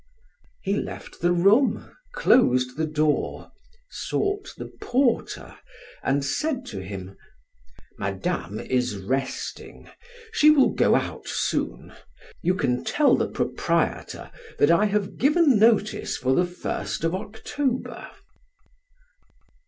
He 0.63 0.75
left 0.77 1.21
the 1.21 1.31
room, 1.31 1.95
closed 2.11 2.75
the 2.75 2.87
door, 2.87 3.51
sought 3.91 4.49
the 4.57 4.65
porter, 4.81 5.59
and 6.01 6.25
said 6.25 6.65
to 6.73 6.79
him: 6.83 7.15
"Madame 7.99 8.59
is 8.59 8.97
resting. 8.97 9.91
She 10.31 10.49
will 10.49 10.69
go 10.71 10.95
out 10.95 11.27
soon. 11.27 11.93
You 12.41 12.55
can 12.55 12.83
tell 12.83 13.15
the 13.15 13.29
proprietor 13.29 14.31
that 14.57 14.71
I 14.71 14.85
have 14.85 15.17
given 15.19 15.59
notice 15.59 16.17
for 16.17 16.33
the 16.33 16.47
first 16.47 17.03
of 17.03 17.13
October." 17.13 18.09